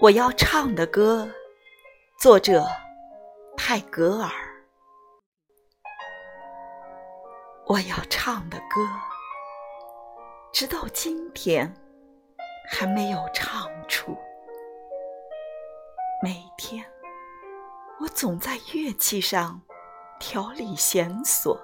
[0.00, 1.28] 我要唱的歌，
[2.20, 2.64] 作者
[3.56, 4.30] 泰戈尔。
[7.66, 8.88] 我要唱的歌，
[10.52, 11.74] 直到今天
[12.70, 14.16] 还没有唱出。
[16.22, 16.84] 每天，
[18.00, 19.60] 我总在乐器上
[20.20, 21.60] 调理弦索，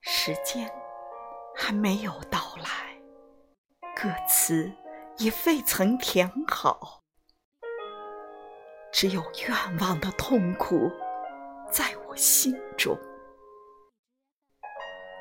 [0.00, 0.68] 时间
[1.58, 2.96] 还没有到来，
[3.94, 4.72] 歌词。
[5.18, 7.02] 也未曾填好，
[8.92, 10.88] 只有愿望的痛苦
[11.72, 12.96] 在我心中。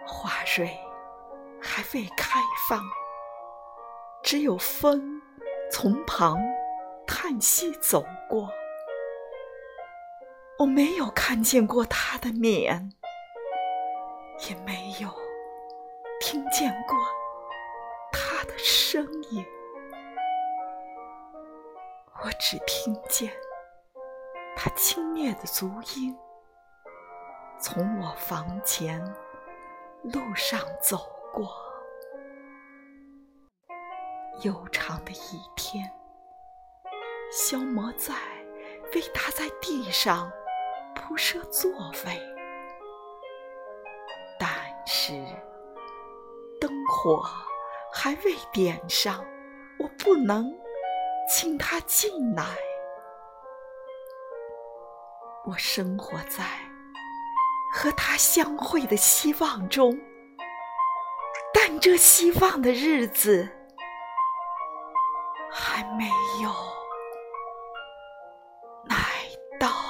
[0.06, 0.70] 花蕊
[1.60, 2.84] 还未开放，
[4.22, 5.20] 只有风
[5.72, 6.38] 从旁
[7.08, 8.52] 叹息走过。
[10.60, 12.92] 我没有看见过他的脸，
[14.48, 15.10] 也没有
[16.30, 16.98] 听见过
[18.12, 19.46] 他的声音。
[22.22, 23.32] 我只听见
[24.54, 26.14] 他轻蔑的足音
[27.58, 29.02] 从我房前
[30.04, 30.98] 路上走
[31.32, 31.50] 过。
[34.42, 35.90] 悠长的一天，
[37.32, 38.14] 消磨在
[38.94, 40.30] 为他在地上
[40.94, 41.72] 铺设座
[42.06, 42.22] 位，
[44.38, 44.52] 但
[44.86, 45.26] 是
[47.08, 47.24] 火
[47.94, 49.24] 还未点上
[49.80, 50.54] 我不能
[51.30, 52.44] 请他进来。
[55.46, 56.44] 我生活在
[57.74, 59.98] 和他相会的希望中
[61.54, 63.48] 但这希望的日子
[65.50, 66.10] 还没
[66.44, 66.52] 有
[68.90, 68.98] 来
[69.58, 69.87] 到。